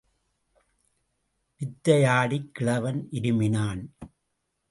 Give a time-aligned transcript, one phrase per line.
[1.57, 3.85] வித்தையாடிக் கிழவன் இருமினான்.